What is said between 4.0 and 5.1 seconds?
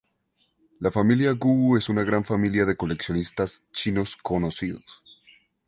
conocidos.